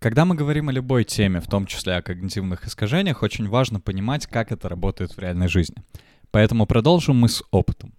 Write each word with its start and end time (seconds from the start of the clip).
Когда 0.00 0.24
мы 0.24 0.34
говорим 0.34 0.70
о 0.70 0.72
любой 0.72 1.04
теме, 1.04 1.42
в 1.42 1.46
том 1.46 1.66
числе 1.66 1.96
о 1.96 2.02
когнитивных 2.02 2.66
искажениях, 2.66 3.22
очень 3.22 3.46
важно 3.46 3.80
понимать, 3.80 4.26
как 4.26 4.50
это 4.50 4.66
работает 4.66 5.14
в 5.14 5.18
реальной 5.18 5.46
жизни. 5.46 5.76
Поэтому 6.30 6.64
продолжим 6.64 7.16
мы 7.16 7.28
с 7.28 7.42
опытом. 7.50 7.92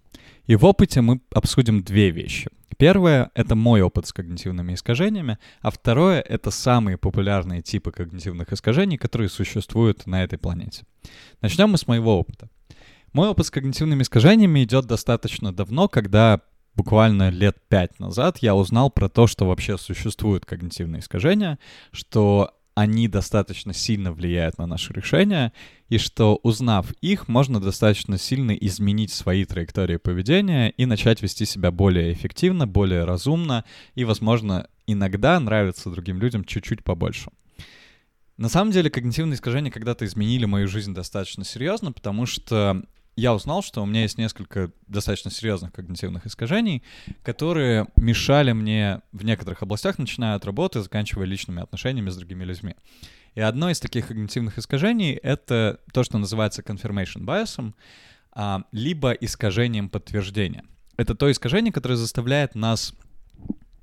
И 0.46 0.56
в 0.56 0.64
опыте 0.64 1.00
мы 1.00 1.20
обсудим 1.32 1.84
две 1.84 2.10
вещи. 2.10 2.50
Первое— 2.76 3.30
это 3.36 3.54
мой 3.54 3.82
опыт 3.82 4.08
с 4.08 4.12
когнитивными 4.12 4.74
искажениями, 4.74 5.38
а 5.60 5.70
второе— 5.70 6.20
это 6.28 6.50
самые 6.50 6.98
популярные 6.98 7.62
типы 7.62 7.92
когнитивных 7.92 8.52
искажений, 8.52 8.98
которые 8.98 9.28
существуют 9.28 10.04
на 10.04 10.24
этой 10.24 10.40
планете. 10.40 10.82
Начнем 11.40 11.70
мы 11.70 11.78
с 11.78 11.86
моего 11.86 12.18
опыта. 12.18 12.48
Мой 13.12 13.28
опыт 13.28 13.46
с 13.46 13.50
когнитивными 13.52 14.02
искажениями 14.02 14.64
идет 14.64 14.86
достаточно 14.86 15.54
давно, 15.54 15.86
когда 15.86 16.40
буквально 16.74 17.30
лет 17.30 17.56
пять 17.68 17.98
назад 17.98 18.38
я 18.38 18.54
узнал 18.54 18.90
про 18.90 19.08
то, 19.08 19.26
что 19.26 19.46
вообще 19.46 19.78
существуют 19.78 20.44
когнитивные 20.44 21.00
искажения, 21.00 21.58
что 21.90 22.54
они 22.74 23.06
достаточно 23.08 23.74
сильно 23.74 24.12
влияют 24.12 24.58
на 24.58 24.66
наши 24.66 24.92
решения, 24.92 25.52
и 25.88 25.98
что, 25.98 26.40
узнав 26.42 26.90
их, 27.02 27.28
можно 27.28 27.60
достаточно 27.60 28.16
сильно 28.16 28.52
изменить 28.52 29.12
свои 29.12 29.44
траектории 29.44 29.96
поведения 29.96 30.70
и 30.70 30.86
начать 30.86 31.22
вести 31.22 31.44
себя 31.44 31.70
более 31.70 32.12
эффективно, 32.12 32.66
более 32.66 33.04
разумно, 33.04 33.64
и, 33.94 34.04
возможно, 34.04 34.68
иногда 34.86 35.38
нравится 35.38 35.90
другим 35.90 36.18
людям 36.18 36.44
чуть-чуть 36.44 36.82
побольше. 36.82 37.30
На 38.38 38.48
самом 38.48 38.72
деле, 38.72 38.90
когнитивные 38.90 39.36
искажения 39.36 39.70
когда-то 39.70 40.06
изменили 40.06 40.46
мою 40.46 40.66
жизнь 40.66 40.94
достаточно 40.94 41.44
серьезно, 41.44 41.92
потому 41.92 42.24
что 42.24 42.82
я 43.16 43.34
узнал, 43.34 43.62
что 43.62 43.82
у 43.82 43.86
меня 43.86 44.02
есть 44.02 44.18
несколько 44.18 44.70
достаточно 44.86 45.30
серьезных 45.30 45.72
когнитивных 45.72 46.26
искажений, 46.26 46.82
которые 47.22 47.86
мешали 47.96 48.52
мне 48.52 49.02
в 49.12 49.24
некоторых 49.24 49.62
областях, 49.62 49.98
начиная 49.98 50.34
от 50.34 50.44
работы, 50.44 50.80
заканчивая 50.82 51.26
личными 51.26 51.62
отношениями 51.62 52.10
с 52.10 52.16
другими 52.16 52.44
людьми. 52.44 52.74
И 53.34 53.40
одно 53.40 53.70
из 53.70 53.80
таких 53.80 54.08
когнитивных 54.08 54.58
искажений— 54.58 55.12
это 55.22 55.80
то, 55.92 56.04
что 56.04 56.18
называется 56.18 56.62
confirmation 56.62 57.24
bias, 57.24 57.72
а, 58.32 58.62
либо 58.72 59.12
искажением 59.12 59.88
подтверждения. 59.88 60.64
Это 60.96 61.14
то 61.14 61.30
искажение, 61.30 61.72
которое 61.72 61.96
заставляет 61.96 62.54
нас 62.54 62.94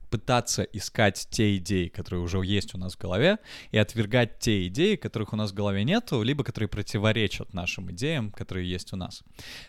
пытаться 0.10 0.64
искать 0.64 1.28
те 1.30 1.58
идеи, 1.58 1.88
которые 1.88 2.22
уже 2.22 2.40
есть 2.40 2.76
у 2.76 2.78
нас 2.78 2.96
в 2.96 3.00
голове, 3.00 3.38
и 3.72 3.78
отвергать 3.78 4.40
те 4.40 4.68
идеи, 4.68 4.96
которых 4.96 5.34
у 5.34 5.36
нас 5.36 5.52
в 5.52 5.54
голове 5.54 5.84
нету, 5.84 6.22
либо 6.22 6.44
которые 6.44 6.68
противоречат 6.68 7.54
нашим 7.54 7.92
идеям, 7.92 8.32
которые 8.32 8.70
есть 8.70 8.94
у 8.94 8.96
нас. 8.96 9.24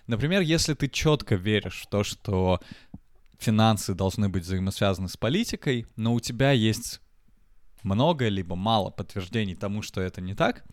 Например, 0.07 0.41
если 0.41 0.75
ты 0.75 0.89
четко 0.89 1.35
веришь 1.35 1.83
в 1.83 1.87
то, 1.89 2.05
что 2.05 2.61
финансы 3.39 3.95
должны 3.95 4.29
быть 4.29 4.45
взаимосвязаны 4.45 5.09
с 5.09 5.17
политикой, 5.17 5.87
но 5.97 6.15
у 6.15 6.21
тебя 6.21 6.53
есть 6.53 7.01
много 7.83 8.29
либо 8.29 8.57
мало 8.57 8.91
подтверждений 8.91 9.55
тому, 9.55 9.83
что 9.83 10.01
это 10.01 10.21
не 10.21 10.35
так, 10.35 10.65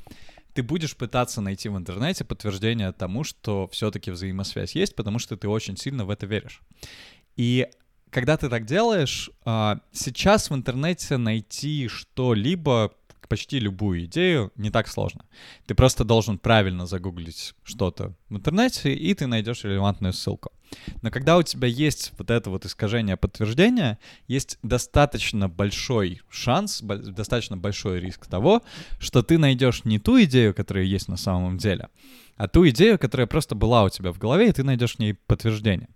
ты 0.54 0.64
будешь 0.64 0.98
пытаться 0.98 1.40
найти 1.40 1.70
в 1.70 1.78
интернете 1.78 2.26
подтверждение 2.26 2.92
тому, 2.92 3.24
что 3.24 3.68
все-таки 3.72 4.12
взаимосвязь 4.12 4.76
есть, 4.76 4.96
потому 4.96 5.20
что 5.20 5.38
ты 5.38 5.48
очень 5.48 5.78
сильно 5.78 6.04
в 6.04 6.10
это 6.10 6.26
веришь. 6.26 6.62
И 7.36 7.68
когда 8.12 8.38
ты 8.38 8.50
так 8.50 8.66
делаешь, 8.66 9.30
а, 9.46 9.80
сейчас 9.92 10.50
в 10.50 10.56
интернете 10.56 11.18
найти 11.18 11.88
что-либо, 11.88 12.92
почти 13.28 13.60
любую 13.60 14.06
идею, 14.06 14.52
не 14.56 14.70
так 14.70 14.88
сложно. 14.88 15.26
Ты 15.66 15.76
просто 15.76 16.04
должен 16.04 16.38
правильно 16.38 16.86
загуглить 16.86 17.54
что-то 17.64 18.14
в 18.30 18.38
интернете, 18.38 18.94
и 18.94 19.14
ты 19.14 19.28
найдешь 19.28 19.64
релевантную 19.64 20.14
ссылку. 20.14 20.52
Но 21.02 21.12
когда 21.12 21.38
у 21.38 21.44
тебя 21.44 21.68
есть 21.68 22.14
вот 22.18 22.30
это 22.30 22.50
вот 22.50 22.66
искажение 22.66 23.18
подтверждения, 23.18 24.00
есть 24.28 24.60
достаточно 24.64 25.48
большой 25.48 26.22
шанс, 26.30 26.82
достаточно 26.82 27.58
большой 27.58 28.00
риск 28.00 28.28
того, 28.28 28.64
что 29.00 29.24
ты 29.24 29.38
найдешь 29.38 29.86
не 29.86 30.00
ту 30.00 30.22
идею, 30.24 30.54
которая 30.54 30.86
есть 30.86 31.08
на 31.08 31.18
самом 31.18 31.58
деле, 31.58 31.90
а 32.36 32.48
ту 32.48 32.68
идею, 32.70 33.00
которая 33.00 33.28
просто 33.28 33.56
была 33.56 33.84
у 33.84 33.90
тебя 33.90 34.12
в 34.12 34.20
голове, 34.20 34.50
и 34.50 34.52
ты 34.52 34.64
найдешь 34.64 34.96
в 34.96 35.00
ней 35.00 35.14
подтверждение. 35.14 35.90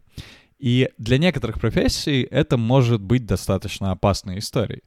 И 0.61 0.91
для 0.99 1.17
некоторых 1.17 1.59
профессий 1.59 2.21
это 2.21 2.55
может 2.55 3.01
быть 3.01 3.25
достаточно 3.25 3.89
опасной 3.89 4.37
историей. 4.37 4.83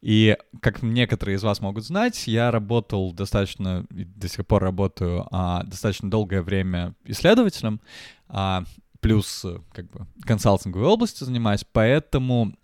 И 0.00 0.36
как 0.60 0.82
некоторые 0.82 1.34
из 1.34 1.42
вас 1.42 1.60
могут 1.60 1.84
знать, 1.84 2.28
я 2.28 2.52
работал 2.52 3.12
достаточно, 3.12 3.84
до 3.90 4.28
сих 4.28 4.46
пор 4.46 4.62
работаю 4.62 5.26
а, 5.32 5.64
достаточно 5.64 6.08
долгое 6.08 6.42
время 6.42 6.94
исследователем, 7.04 7.80
а, 8.28 8.62
плюс 9.00 9.44
как 9.72 9.90
бы 9.90 10.06
консалтинговой 10.24 10.86
области 10.86 11.24
занимаюсь, 11.24 11.64
поэтому 11.72 12.56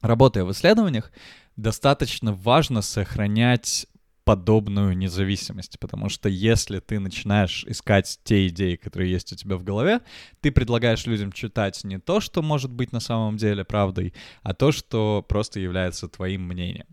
работая 0.00 0.44
в 0.44 0.52
исследованиях, 0.52 1.12
достаточно 1.56 2.32
важно 2.32 2.80
сохранять 2.80 3.86
подобную 4.28 4.94
независимость, 4.94 5.78
потому 5.78 6.10
что 6.10 6.28
если 6.28 6.80
ты 6.80 6.98
начинаешь 6.98 7.64
искать 7.66 8.20
те 8.24 8.48
идеи, 8.48 8.76
которые 8.76 9.10
есть 9.10 9.32
у 9.32 9.36
тебя 9.36 9.56
в 9.56 9.64
голове, 9.64 10.02
ты 10.42 10.50
предлагаешь 10.50 11.06
людям 11.06 11.32
читать 11.32 11.82
не 11.82 11.98
то, 11.98 12.20
что 12.20 12.42
может 12.42 12.70
быть 12.70 12.92
на 12.92 13.00
самом 13.00 13.38
деле 13.38 13.64
правдой, 13.64 14.12
а 14.42 14.52
то, 14.52 14.70
что 14.70 15.24
просто 15.26 15.60
является 15.60 16.08
твоим 16.08 16.42
мнением. 16.42 16.84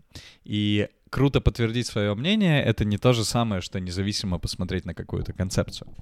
И 0.44 0.88
круто 1.10 1.42
подтвердить 1.42 1.86
свое 1.86 2.14
мнение— 2.14 2.62
это 2.64 2.86
не 2.86 2.96
то 2.96 3.12
же 3.12 3.22
самое, 3.22 3.60
что 3.60 3.80
независимо 3.80 4.38
посмотреть 4.38 4.86
на 4.86 4.94
какую-то 4.94 5.34
концепцию. 5.34 5.94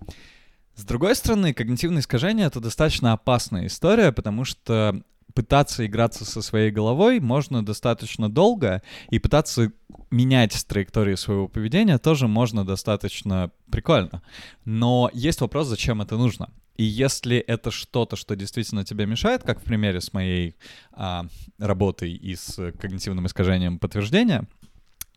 С 0.76 0.84
другой 0.84 1.16
стороны, 1.16 1.52
когнитивное 1.52 2.00
искажение— 2.00 2.46
это 2.48 2.60
достаточно 2.60 3.12
опасная 3.12 3.66
история, 3.66 4.12
потому 4.12 4.44
что 4.44 5.02
пытаться 5.34 5.84
играться 5.84 6.24
со 6.24 6.40
своей 6.42 6.70
головой 6.70 7.20
можно 7.20 7.64
достаточно 7.64 8.30
долго, 8.30 8.82
и 9.10 9.18
пытаться 9.18 9.72
менять 10.10 10.64
траекторию 10.66 11.16
своего 11.16 11.48
поведения 11.48 11.98
тоже 11.98 12.28
можно 12.28 12.64
достаточно 12.64 13.50
прикольно. 13.70 14.22
Но 14.64 15.10
есть 15.12 15.40
вопрос, 15.40 15.66
зачем 15.66 16.00
это 16.00 16.16
нужно. 16.16 16.50
И 16.76 16.84
если 16.84 17.36
это 17.36 17.70
что-то, 17.70 18.16
что 18.16 18.34
действительно 18.34 18.84
тебе 18.84 19.06
мешает, 19.06 19.42
как 19.42 19.60
в 19.60 19.64
примере 19.64 20.00
с 20.00 20.12
моей 20.12 20.56
а, 20.92 21.26
работой 21.58 22.12
и 22.12 22.34
с 22.34 22.72
когнитивным 22.80 23.26
искажением 23.26 23.78
подтверждения, 23.78 24.48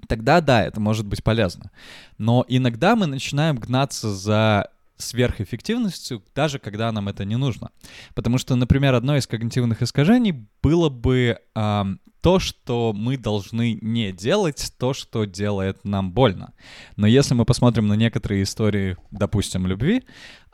тогда 0.07 0.41
да, 0.41 0.63
это 0.63 0.79
может 0.79 1.07
быть 1.07 1.23
полезно. 1.23 1.71
Но 2.17 2.45
иногда 2.47 2.95
мы 2.95 3.07
начинаем 3.07 3.55
гнаться 3.57 4.13
за 4.13 4.69
сверхэффективностью, 4.97 6.23
даже 6.35 6.59
когда 6.59 6.91
нам 6.91 7.07
это 7.07 7.25
не 7.25 7.37
нужно. 7.37 7.71
Потому 8.15 8.37
что, 8.37 8.55
например, 8.55 8.95
одно 8.95 9.17
из 9.17 9.27
когнитивных 9.27 9.81
искажений 9.81 10.47
было 10.61 10.89
бы 10.89 11.37
э, 11.55 11.83
то, 12.21 12.39
что 12.39 12.93
мы 12.93 13.17
должны 13.17 13.77
не 13.81 14.11
делать 14.11 14.73
то, 14.77 14.93
что 14.93 15.25
делает 15.25 15.83
нам 15.85 16.11
больно. 16.11 16.53
Но 16.95 17.07
если 17.07 17.33
мы 17.33 17.45
посмотрим 17.45 17.87
на 17.87 17.93
некоторые 17.93 18.43
истории, 18.43 18.97
допустим, 19.11 19.67
любви, 19.67 20.03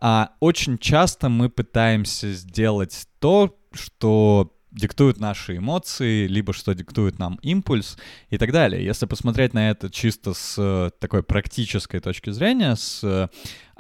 э, 0.02 0.26
очень 0.40 0.78
часто 0.78 1.30
мы 1.30 1.50
пытаемся 1.50 2.32
сделать 2.34 3.08
то, 3.20 3.58
что 3.72 4.54
диктуют 4.74 5.20
наши 5.20 5.58
эмоции, 5.58 6.28
либо 6.28 6.54
что 6.54 6.74
диктует 6.74 7.20
нам 7.20 7.40
импульс 7.42 7.98
и 8.30 8.38
так 8.38 8.52
далее. 8.52 8.84
Если 8.84 9.06
посмотреть 9.06 9.54
на 9.54 9.70
это 9.70 9.90
чисто 9.90 10.34
с 10.34 10.56
э, 10.58 10.90
такой 11.00 11.24
практической 11.24 12.00
точки 12.00 12.32
зрения, 12.32 12.76
с 12.76 13.30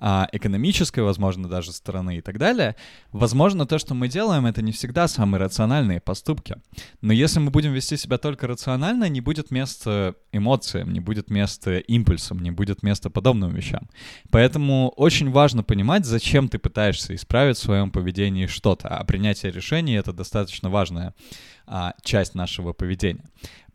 а, 0.05 0.27
экономической, 0.33 0.99
возможно, 0.99 1.47
даже 1.47 1.71
стороны 1.71 2.17
и 2.17 2.21
так 2.21 2.37
далее, 2.37 2.75
возможно, 3.13 3.65
то, 3.65 3.79
что 3.79 3.93
мы 3.93 4.09
делаем, 4.09 4.45
это 4.45 4.61
не 4.61 4.73
всегда 4.73 5.07
самые 5.07 5.39
рациональные 5.39 6.01
поступки. 6.01 6.57
Но 6.99 7.13
если 7.13 7.39
мы 7.39 7.51
будем 7.51 7.71
вести 7.71 7.95
себя 7.95 8.17
только 8.17 8.45
рационально, 8.47 9.07
не 9.07 9.21
будет 9.21 9.49
места 9.49 10.15
эмоциям, 10.33 10.91
не 10.91 10.99
будет 10.99 11.29
места 11.29 11.77
импульсам, 11.77 12.39
не 12.39 12.51
будет 12.51 12.83
места 12.83 13.09
подобным 13.09 13.55
вещам. 13.55 13.89
Поэтому 14.29 14.89
очень 14.97 15.31
важно 15.31 15.63
понимать, 15.63 16.05
зачем 16.05 16.49
ты 16.49 16.59
пытаешься 16.59 17.15
исправить 17.15 17.55
в 17.55 17.61
своем 17.61 17.89
поведении 17.89 18.47
что-то, 18.47 18.89
а 18.89 19.05
принятие 19.05 19.53
решений— 19.53 19.93
это 19.95 20.11
достаточно 20.11 20.69
важная 20.69 21.13
а, 21.65 21.93
часть 22.03 22.35
нашего 22.35 22.73
поведения. 22.73 23.23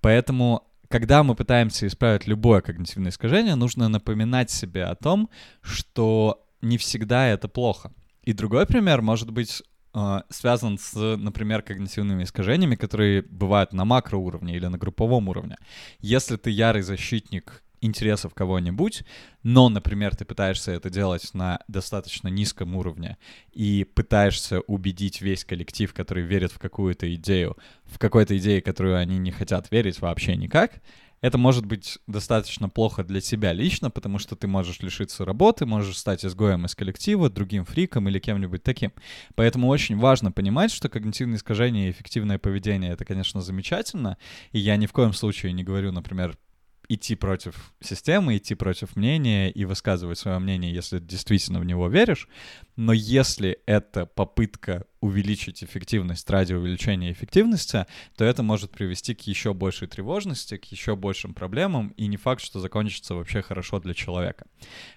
Поэтому 0.03 0.68
когда 0.89 1.23
мы 1.23 1.35
пытаемся 1.35 1.87
исправить 1.87 2.27
любое 2.27 2.61
когнитивное 2.61 3.11
искажение, 3.11 3.55
нужно 3.55 3.89
напоминать 3.89 4.51
себе 4.51 4.85
о 4.85 4.95
том, 4.95 5.29
что 5.61 6.47
не 6.63 6.79
всегда 6.79 7.29
это 7.29 7.49
плохо. 7.49 7.93
И 8.23 8.33
другой 8.33 8.67
пример 8.67 9.03
может 9.03 9.31
быть 9.31 9.63
э, 9.95 10.21
связан 10.31 10.79
с, 10.79 10.95
например, 10.95 11.63
когнитивными 11.63 12.25
искажениями, 12.25 12.75
которые 12.75 13.23
бывают 13.23 13.73
на 13.73 13.85
макроуровне 13.85 14.57
или 14.57 14.67
на 14.67 14.79
групповом 14.79 15.29
уровне. 15.29 15.57
Если 16.01 16.37
ты 16.37 16.51
ярый 16.51 16.83
защитник 16.83 17.63
интересов 17.81 18.35
кого-нибудь, 18.35 19.05
но, 19.43 19.69
например, 19.69 20.17
ты 20.17 20.25
пытаешься 20.25 20.73
это 20.73 20.91
делать 20.91 21.33
на 21.35 21.61
достаточно 21.69 22.29
низком 22.29 22.77
уровне 22.77 23.17
и 23.53 23.85
пытаешься 23.85 24.61
убедить 24.61 25.21
весь 25.21 25.45
коллектив, 25.45 25.93
который 25.95 26.25
верит 26.25 26.53
в 26.53 26.59
какую-то 26.59 27.13
идею, 27.15 27.57
в 27.85 27.99
какой-то 27.99 28.37
идее, 28.37 28.61
которую 28.63 28.97
они 28.97 29.19
не 29.19 29.31
хотят 29.31 29.71
верить 29.71 30.01
вообще 30.01 30.37
никак, 30.37 30.81
это 31.21 31.37
может 31.37 31.67
быть 31.67 31.99
достаточно 32.07 32.69
плохо 32.69 33.03
для 33.03 33.21
тебя 33.21 33.53
лично, 33.53 33.91
потому 33.91 34.19
что 34.19 34.37
ты 34.37 34.47
можешь 34.47 34.81
лишиться 34.81 35.25
работы, 35.25 35.67
можешь 35.67 35.99
стать 35.99 36.25
изгоем 36.25 36.67
из 36.67 36.75
коллектива, 36.75 37.29
другим 37.29 37.65
фриком 37.65 38.09
или 38.09 38.19
кем-нибудь 38.19 38.63
таким. 38.63 38.93
Поэтому 39.35 39.69
очень 39.69 39.97
важно 39.99 40.31
понимать, 40.31 40.71
что 40.71 40.89
когнитивные 40.89 41.37
искажения 41.37 41.89
и 41.89 41.91
эффективное 41.91 42.39
поведение— 42.39 42.91
это, 42.93 43.05
конечно, 43.05 43.41
замечательно, 43.41 44.17
и 44.53 44.59
я 44.59 44.77
ни 44.77 44.87
в 44.87 44.93
коем 44.93 45.13
случае 45.13 45.53
не 45.53 45.65
говорю, 45.65 45.93
например, 45.93 46.39
идти 46.89 47.15
против 47.15 47.73
системы, 47.81 48.37
идти 48.37 48.55
против 48.55 48.97
мнения 48.97 49.51
и 49.51 49.65
высказывать 49.65 50.19
свое 50.19 50.39
мнение, 50.39 50.73
если 50.73 50.99
действительно 50.99 51.61
в 51.61 51.65
него 51.65 51.89
веришь. 51.89 52.29
Но 52.77 52.93
если 52.93 53.59
это 53.67 54.07
попытка 54.07 54.87
увеличить 55.01 55.63
эффективность 55.63 56.29
ради 56.31 56.55
увеличения 56.55 57.13
эффективности, 57.13 57.87
то 58.17 58.25
это 58.25 58.43
может 58.43 58.71
привести 58.71 59.15
к 59.15 59.21
еще 59.23 59.53
большей 59.53 59.87
тревожности, 59.87 60.57
к 60.57 60.65
еще 60.67 60.97
большим 60.97 61.35
проблемам, 61.35 61.89
и 61.97 62.07
не 62.07 62.17
факт, 62.17 62.43
что 62.43 62.59
закончится 62.59 63.15
вообще 63.15 63.43
хорошо 63.43 63.81
для 63.81 63.95
человека. 63.95 64.47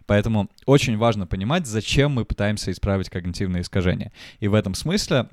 Поэтому 0.05 0.49
очень 0.65 0.97
важно 0.97 1.27
понимать, 1.27 1.67
зачем 1.67 2.13
мы 2.13 2.25
пытаемся 2.25 2.71
исправить 2.71 3.09
когнитивные 3.09 3.61
искажения. 3.61 4.11
И 4.39 4.47
в 4.47 4.53
этом 4.53 4.75
смысле 4.75 5.27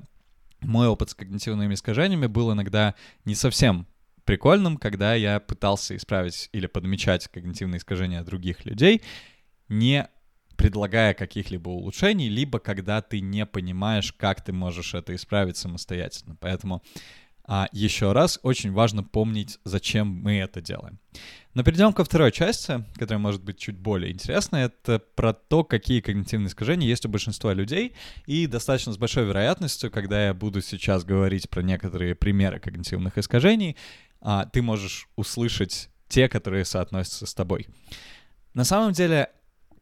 мой 0.61 0.87
опыт 0.87 1.11
с 1.11 1.15
когнитивными 1.15 1.73
искажениями 1.73 2.27
был 2.27 2.51
иногда 2.51 2.95
не 3.23 3.35
совсем 3.35 3.87
прикольным, 4.29 4.77
когда 4.77 5.15
я 5.15 5.39
пытался 5.39 5.95
исправить 5.95 6.49
или 6.51 6.67
подмечать 6.67 7.27
когнитивные 7.29 7.79
искажения 7.79 8.21
других 8.21 8.63
людей, 8.63 9.01
не 9.69 10.07
предлагая 10.55 11.15
каких-либо 11.15 11.69
улучшений, 11.69 12.29
либо 12.29 12.59
когда 12.59 13.01
ты 13.01 13.21
не 13.21 13.47
понимаешь, 13.47 14.13
как 14.13 14.43
ты 14.43 14.53
можешь 14.53 14.93
это 14.93 15.15
исправить 15.15 15.57
самостоятельно. 15.57 16.37
Поэтому 16.39 16.83
а, 17.43 17.67
еще 17.71 18.11
раз 18.11 18.39
очень 18.43 18.71
важно 18.71 19.03
помнить, 19.03 19.57
зачем 19.63 20.07
мы 20.07 20.37
это 20.37 20.61
делаем. 20.61 20.99
Но 21.55 21.63
перейдем 21.63 21.93
ко 21.93 22.03
второй 22.03 22.31
части, 22.31 22.85
которая 22.93 23.17
может 23.17 23.43
быть 23.43 23.57
чуть 23.57 23.79
более 23.79 24.11
интересной. 24.11 24.65
Это 24.65 24.99
про 24.99 25.33
то, 25.33 25.63
какие 25.63 26.01
когнитивные 26.01 26.49
искажения 26.49 26.87
есть 26.87 27.07
у 27.07 27.09
большинства 27.09 27.55
людей. 27.55 27.95
И 28.27 28.45
достаточно 28.45 28.93
с 28.93 28.99
большой 28.99 29.25
вероятностью, 29.25 29.89
когда 29.89 30.27
я 30.27 30.35
буду 30.35 30.61
сейчас 30.61 31.03
говорить 31.03 31.49
про 31.49 31.63
некоторые 31.63 32.13
примеры 32.13 32.59
когнитивных 32.59 33.17
искажений, 33.17 33.75
а, 34.21 34.45
ты 34.45 34.61
можешь 34.61 35.07
услышать 35.15 35.89
те, 36.07 36.27
которые 36.27 36.65
соотносятся 36.65 37.25
с 37.25 37.33
тобой. 37.33 37.67
На 38.53 38.63
самом 38.63 38.93
деле, 38.93 39.29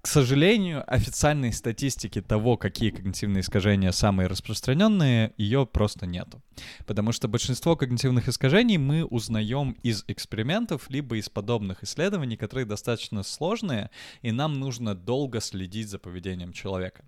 к 0.01 0.07
сожалению, 0.07 0.83
официальной 0.87 1.51
статистики 1.51 2.21
того, 2.21 2.55
какие 2.57 2.91
когнитивные 2.91 3.41
искажения 3.41 3.91
самые 3.91 4.27
распространенные, 4.27 5.33
ее 5.37 5.65
просто 5.65 6.05
нету. 6.05 6.41
Потому 6.85 7.11
что 7.11 7.27
большинство 7.27 7.75
когнитивных 7.75 8.27
искажений 8.27 8.77
мы 8.77 9.03
узнаем 9.03 9.71
из 9.83 10.03
экспериментов, 10.07 10.89
либо 10.89 11.17
из 11.17 11.29
подобных 11.29 11.83
исследований, 11.83 12.37
которые 12.37 12.65
достаточно 12.65 13.23
сложные, 13.23 13.89
и 14.21 14.31
нам 14.31 14.59
нужно 14.59 14.95
долго 14.95 15.41
следить 15.41 15.89
за 15.89 15.99
поведением 15.99 16.53
человека. 16.53 17.03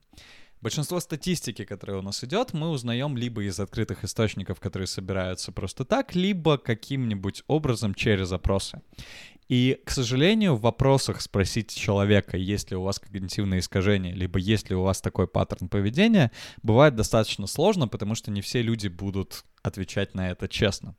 Большинство 0.61 0.99
статистики, 0.99 1.63
которая 1.63 1.99
у 1.99 2.01
нас 2.01 2.23
идет, 2.23 2.53
мы 2.53 2.69
узнаем 2.69 3.15
либо 3.15 3.43
из 3.43 3.59
открытых 3.59 4.03
источников, 4.03 4.59
которые 4.59 4.87
собираются 4.87 5.53
просто 5.53 5.85
так, 5.85 6.15
либо 6.15 6.57
каким-нибудь 6.57 7.43
образом 7.47 7.93
через 7.93 8.31
опросы. 8.31 8.81
И, 9.47 9.81
к 9.83 9.89
сожалению, 9.89 10.55
в 10.55 10.61
вопросах 10.61 11.21
спросить 11.21 11.75
человека, 11.75 12.37
есть 12.37 12.69
ли 12.69 12.77
у 12.77 12.83
вас 12.83 12.99
когнитивные 12.99 13.61
искажения, 13.61 14.13
либо 14.13 14.37
есть 14.37 14.69
ли 14.69 14.75
у 14.75 14.83
вас 14.83 15.01
такой 15.01 15.27
паттерн 15.27 15.69
поведения, 15.69 16.31
бывает 16.61 16.95
достаточно 16.95 17.47
сложно, 17.47 17.87
потому 17.87 18.13
что 18.13 18.29
не 18.29 18.41
все 18.41 18.61
люди 18.61 18.89
будут 18.89 19.45
отвечать 19.63 20.13
на 20.13 20.29
это 20.29 20.47
честно. 20.47 20.95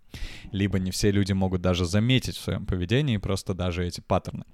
Либо 0.50 0.80
не 0.80 0.90
все 0.90 1.12
люди 1.12 1.32
могут 1.32 1.60
даже 1.60 1.84
заметить 1.84 2.36
в 2.36 2.40
своем 2.40 2.66
поведении 2.66 3.18
просто 3.18 3.54
даже 3.54 3.86
эти 3.86 4.00
паттерны. 4.00 4.44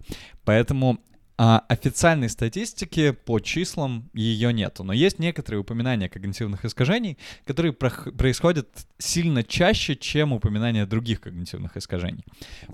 Поэтому 0.44 1.02
а 1.38 1.64
официальной 1.68 2.28
статистики 2.28 3.10
по 3.10 3.40
числам 3.40 4.08
ее 4.14 4.52
нету, 4.52 4.84
но 4.84 4.92
есть 4.92 5.18
некоторые 5.18 5.60
упоминания 5.60 6.08
когнитивных 6.08 6.64
искажений, 6.64 7.18
которые 7.44 7.72
происходят 7.72 8.68
сильно 8.98 9.42
чаще, 9.42 9.96
чем 9.96 10.32
упоминания 10.32 10.86
других 10.86 11.20
когнитивных 11.20 11.76
искажений. 11.76 12.24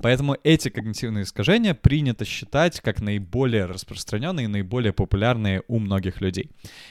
Поэтому 0.00 0.36
эти 0.44 0.68
когнитивные 0.68 1.24
искажения 1.24 1.74
принято 1.74 2.24
считать 2.24 2.80
как 2.80 3.00
наиболее 3.00 3.64
распространенные 3.64 4.44
и 4.44 4.48
наиболее 4.48 4.92
популярные 4.92 5.62
у 5.66 5.78
многих 5.78 6.20
людей. 6.20 6.50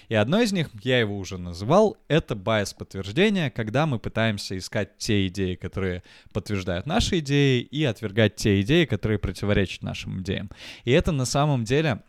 И 0.09 0.15
одно 0.15 0.41
из 0.41 0.51
них, 0.51 0.69
я 0.83 0.99
его 0.99 1.17
уже 1.17 1.37
называл, 1.37 1.97
это 2.07 2.35
байс 2.35 2.73
подтверждения, 2.73 3.49
когда 3.49 3.85
мы 3.85 3.99
пытаемся 3.99 4.57
искать 4.57 4.97
те 4.97 5.27
идеи, 5.27 5.55
которые 5.55 6.03
подтверждают 6.33 6.85
наши 6.85 7.19
идеи, 7.19 7.61
и 7.61 7.83
отвергать 7.83 8.35
те 8.35 8.61
идеи, 8.61 8.85
которые 8.85 9.19
противоречат 9.19 9.83
нашим 9.83 10.21
идеям. 10.21 10.49
И 10.83 10.91
это 10.91 11.11
на 11.11 11.25
самом 11.25 11.60
самом 11.61 11.65
деле 11.65 12.03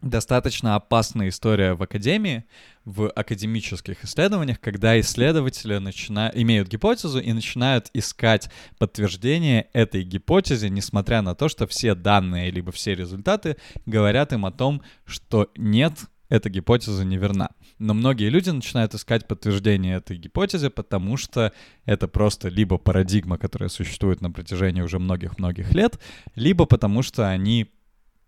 достаточно 0.00 0.74
опасная 0.74 1.30
история 1.30 1.74
в 1.74 1.82
академии, 1.82 2.44
в 2.84 3.08
академических 3.08 4.04
исследованиях, 4.04 4.60
когда 4.60 5.00
исследователи 5.00 5.78
начинают, 5.78 6.36
имеют 6.36 6.68
гипотезу 6.68 7.20
и 7.20 7.32
начинают 7.32 7.90
искать 7.94 8.50
подтверждение 8.78 9.68
этой 9.72 10.02
гипотезе, 10.02 10.68
несмотря 10.68 11.22
на 11.22 11.34
то, 11.34 11.48
что 11.48 11.66
все 11.66 11.94
данные 11.94 12.50
либо 12.50 12.70
все 12.70 12.94
результаты 12.94 13.56
говорят 13.86 14.34
им 14.34 14.44
о 14.44 14.52
том, 14.52 14.82
что 15.06 15.50
нет, 15.56 15.94
эта 16.28 16.50
гипотеза 16.50 17.04
неверна. 17.04 17.50
Но 17.78 17.94
многие 17.94 18.28
люди 18.28 18.50
начинают 18.50 18.94
искать 18.94 19.26
подтверждение 19.26 19.96
этой 19.96 20.18
гипотезе, 20.18 20.68
потому 20.68 21.16
что 21.16 21.52
это 21.86 22.08
просто 22.08 22.48
либо 22.48 22.76
парадигма, 22.76 23.38
которая 23.38 23.70
существует 23.70 24.20
на 24.20 24.30
протяжении 24.30 24.82
уже 24.82 24.98
многих-многих 24.98 25.72
лет, 25.72 25.98
либо 26.34 26.66
потому 26.66 27.02
что 27.02 27.28
они 27.28 27.70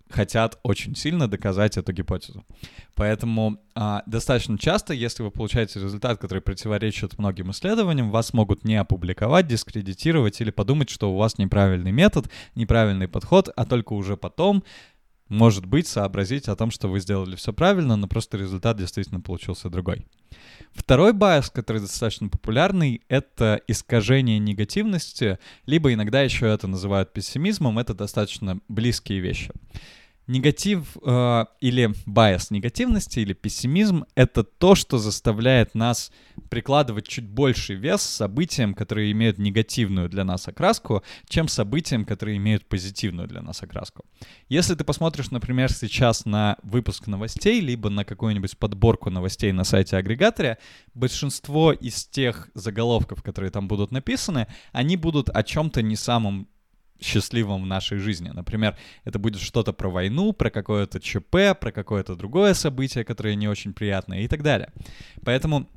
хотят 0.09 0.59
очень 0.63 0.95
сильно 0.95 1.29
доказать 1.29 1.77
эту 1.77 1.93
гипотезу. 1.93 2.45
Поэтому 2.95 3.61
а, 3.75 4.03
достаточно 4.07 4.59
часто, 4.59 4.95
если 4.95 5.23
вы 5.23 5.31
получаете 5.31 5.81
результат, 5.81 6.19
который 6.19 6.41
противоречит 6.41 7.19
многим 7.19 7.51
исследованиям, 7.51 8.11
вас 8.11 8.33
могут 8.33 8.65
не 8.65 8.77
опубликовать, 8.77 9.47
дискредитировать 9.47 10.41
или 10.41 10.51
подумать, 10.51 10.91
что 10.91 11.13
у 11.13 11.17
вас 11.17 11.39
неправильный 11.39 11.93
метод, 11.93 12.31
неправильный 12.55 13.09
подход, 13.09 13.49
а 13.55 13.67
только 13.67 13.95
уже 13.95 14.17
потом, 14.17 14.63
может 15.29 15.67
быть, 15.67 15.89
сообразить 15.89 16.49
о 16.49 16.57
том, 16.57 16.71
что 16.71 16.89
вы 16.89 17.01
сделали 17.01 17.35
все 17.35 17.53
правильно, 17.53 17.97
но 17.97 18.07
просто 18.07 18.39
результат 18.39 18.77
действительно 18.77 19.21
получился 19.21 19.69
другой. 19.69 20.07
Второй 20.73 21.13
bias, 21.13 21.51
который 21.51 21.81
достаточно 21.81 22.29
популярный, 22.29 23.03
это 23.09 23.61
искажение 23.67 24.39
негативности, 24.39 25.39
либо 25.65 25.93
иногда 25.93 26.23
еще 26.23 26.47
это 26.47 26.69
называют 26.69 27.13
пессимизмом, 27.13 27.79
это 27.79 27.95
достаточно 27.95 28.61
близкие 28.69 29.21
вещи. 29.21 29.51
Негатив 30.29 30.97
э, 31.05 31.45
или 31.61 31.95
bias 32.05 32.51
негативности 32.51 33.21
или 33.21 33.33
пессимизм— 33.33 34.07
это 34.17 34.43
то, 34.43 34.75
что 34.75 34.99
заставляет 34.99 35.77
нас 35.77 36.11
прикладывать 36.51 37.07
чуть 37.07 37.29
больше 37.29 37.75
вес 37.75 38.03
событиям, 38.03 38.75
которые 38.75 39.13
имеют 39.13 39.39
негативную 39.39 40.09
для 40.09 40.25
нас 40.25 40.49
окраску, 40.49 41.05
чем 41.29 41.47
событиям, 41.47 42.05
которые 42.05 42.39
имеют 42.39 42.67
позитивную 42.69 43.29
для 43.29 43.41
нас 43.41 43.63
окраску. 43.63 44.05
Если 44.49 44.75
ты 44.75 44.83
посмотришь, 44.83 45.31
например, 45.31 45.73
сейчас 45.73 46.25
на 46.25 46.57
выпуск 46.65 47.07
новостей, 47.07 47.61
либо 47.61 47.89
на 47.89 48.05
какую-нибудь 48.05 48.59
подборку 48.59 49.11
новостей 49.11 49.53
на 49.53 49.63
сайте 49.63 49.97
агрегаторе, 49.97 50.59
большинство 50.93 51.73
из 51.73 52.05
тех 52.05 52.49
заголовков, 52.55 53.23
которые 53.23 53.53
там 53.53 53.69
будут 53.69 53.93
написаны, 53.93 54.49
они 54.73 54.97
будут 54.97 55.31
о 55.31 55.45
чем-то 55.45 55.83
не 55.83 55.95
самом 55.95 56.49
счастливым 57.01 57.63
в 57.63 57.67
нашей 57.67 57.99
жизни. 57.99 58.31
Например, 58.31 58.77
это 59.05 59.19
будет 59.19 59.41
что-то 59.41 59.73
про 59.73 59.89
войну, 59.89 60.33
про 60.33 60.51
какое-то 60.51 61.01
ЧП, 61.01 61.59
про 61.61 61.73
какое-то 61.73 62.17
другое 62.17 62.55
событие, 62.55 63.05
которое 63.05 63.35
не 63.35 63.49
очень 63.49 63.73
приятное 63.73 64.21
и 64.21 64.29
так 64.29 64.43
далее. 64.43 64.73
Поэтому 65.25 65.69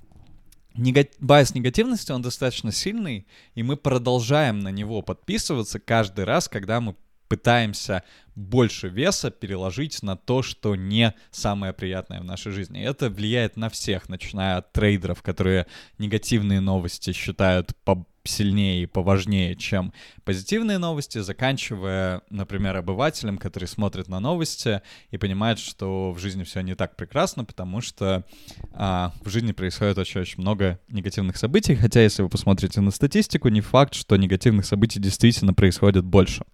негати... 0.75 1.11
bias 1.19 1.53
негативности, 1.53 2.11
он 2.11 2.21
достаточно 2.21 2.71
сильный, 2.71 3.27
и 3.55 3.63
мы 3.63 3.77
продолжаем 3.77 4.59
на 4.59 4.69
него 4.69 5.01
подписываться 5.01 5.79
каждый 5.79 6.25
раз, 6.25 6.47
когда 6.47 6.79
мы 6.81 6.95
пытаемся 7.29 8.03
больше 8.35 8.89
веса 8.89 9.31
переложить 9.31 10.01
на 10.01 10.17
то, 10.17 10.41
что 10.41 10.75
не 10.75 11.13
самое 11.31 11.73
приятное 11.73 12.21
в 12.21 12.25
нашей 12.25 12.51
жизни. 12.51 12.81
И 12.81 12.85
это 12.85 13.09
влияет 13.09 13.55
на 13.55 13.69
всех, 13.69 14.09
начиная 14.09 14.57
от 14.57 14.71
трейдеров, 14.71 15.21
которые 15.21 15.67
негативные 15.97 16.59
новости 16.59 17.13
считают 17.13 17.75
по 17.83 18.05
сильнее 18.23 18.83
и 18.83 18.85
поважнее, 18.85 19.55
чем 19.55 19.93
позитивные 20.23 20.77
новости, 20.77 21.19
заканчивая, 21.19 22.21
например, 22.29 22.77
обывателем, 22.77 23.37
который 23.37 23.67
смотрит 23.67 24.07
на 24.07 24.19
новости 24.19 24.81
и 25.09 25.17
понимает, 25.17 25.59
что 25.59 26.11
в 26.11 26.19
жизни 26.19 26.43
все 26.43 26.61
не 26.61 26.75
так 26.75 26.95
прекрасно, 26.95 27.43
потому 27.43 27.81
что 27.81 28.25
а, 28.71 29.13
в 29.21 29.29
жизни 29.29 29.51
происходит 29.51 29.97
очень-очень 29.97 30.41
много 30.41 30.79
негативных 30.89 31.37
событий, 31.37 31.75
хотя 31.75 32.01
если 32.01 32.21
вы 32.21 32.29
посмотрите 32.29 32.81
на 32.81 32.91
статистику, 32.91 33.49
не 33.49 33.61
факт, 33.61 33.93
что 33.93 34.15
негативных 34.15 34.65
событий 34.65 34.99
действительно 34.99 35.53
происходит 35.53 36.05
больше. 36.05 36.45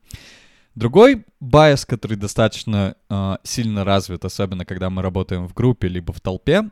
Другой 0.75 1.25
байс, 1.39 1.85
который 1.85 2.17
достаточно 2.17 2.95
э, 3.09 3.37
сильно 3.43 3.83
развит, 3.83 4.25
особенно 4.25 4.65
когда 4.65 4.89
мы 4.89 5.01
работаем 5.01 5.47
в 5.47 5.53
группе 5.53 5.87
либо 5.87 6.11
в 6.11 6.19
толпе, 6.19 6.69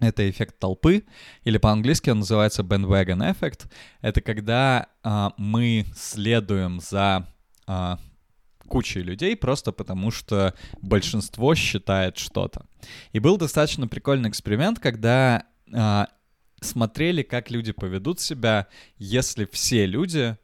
это 0.00 0.28
эффект 0.28 0.58
толпы, 0.58 1.04
или 1.44 1.58
по-английски 1.58 2.10
он 2.10 2.18
называется 2.18 2.62
bandwagon 2.62 3.34
effect. 3.34 3.70
Это 4.02 4.20
когда 4.20 4.88
а, 5.02 5.32
мы 5.38 5.86
следуем 5.96 6.80
за 6.80 7.26
а, 7.66 7.98
кучей 8.68 9.00
людей 9.00 9.36
просто 9.36 9.72
потому, 9.72 10.10
что 10.10 10.54
большинство 10.82 11.54
считает 11.54 12.18
что-то. 12.18 12.66
И 13.12 13.20
был 13.20 13.38
достаточно 13.38 13.88
прикольный 13.88 14.28
эксперимент, 14.28 14.80
когда 14.80 15.44
а, 15.72 16.08
смотрели, 16.60 17.22
как 17.22 17.50
люди 17.50 17.72
поведут 17.72 18.20
себя, 18.20 18.66
если 18.98 19.46
все 19.50 19.86
люди 19.86 20.36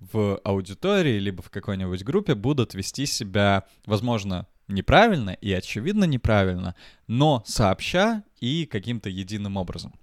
в 0.00 0.36
аудитории, 0.44 1.18
либо 1.18 1.42
в 1.42 1.50
какой-нибудь 1.50 2.04
группе 2.04 2.34
будут 2.34 2.74
вести 2.74 3.06
себя, 3.06 3.64
возможно, 3.86 4.46
неправильно 4.68 5.30
и 5.30 5.52
очевидно 5.52 6.04
неправильно, 6.04 6.74
но 7.06 7.42
сообща 7.46 8.22
и 8.40 8.66
каким-то 8.66 9.08
единым 9.08 9.56
образом. 9.56 9.94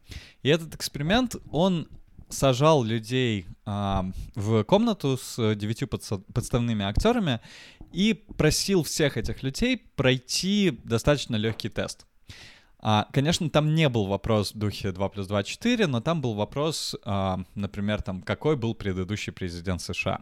И 0.43 0.49
этот 0.49 0.75
эксперимент, 0.75 1.35
он 1.51 1.87
сажал 2.29 2.83
людей 2.83 3.45
а, 3.65 4.05
в 4.33 4.63
комнату 4.63 5.17
с 5.17 5.55
девятью 5.55 5.87
подставными 5.87 6.83
актерами 6.83 7.39
и 7.93 8.13
просил 8.13 8.83
всех 8.83 9.17
этих 9.17 9.43
людей 9.43 9.77
пройти 9.95 10.79
достаточно 10.83 11.35
легкий 11.35 11.69
тест. 11.69 12.05
А, 12.87 13.07
конечно, 13.11 13.49
там 13.49 13.73
не 13.73 13.89
был 13.89 14.05
вопрос 14.05 14.53
в 14.53 14.59
духе 14.59 14.91
2 14.91 15.09
плюс 15.09 15.25
2 15.25 15.41
4, 15.41 15.87
но 15.87 16.01
там 16.01 16.21
был 16.21 16.35
вопрос, 16.35 16.95
а, 17.03 17.39
например, 17.55 18.03
там, 18.03 18.21
какой 18.21 18.55
был 18.55 18.75
предыдущий 18.75 19.33
президент 19.33 19.81
США. 19.81 20.19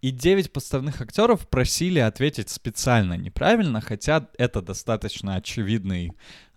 И 0.00 0.12
9 0.12 0.52
подставных 0.52 1.00
актеров 1.00 1.48
просили 1.48 1.98
ответить 1.98 2.48
специально 2.48 3.14
неправильно, 3.14 3.80
хотя 3.80 4.28
это 4.38 4.62
достаточно 4.62 5.34
очевидный 5.34 6.12